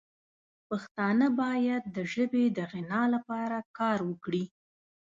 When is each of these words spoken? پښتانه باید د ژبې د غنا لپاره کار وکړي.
پښتانه 0.69 1.27
باید 1.41 1.83
د 1.95 1.97
ژبې 2.13 2.45
د 2.57 2.59
غنا 2.71 3.01
لپاره 3.15 3.57
کار 3.77 3.99
وکړي. 4.09 4.43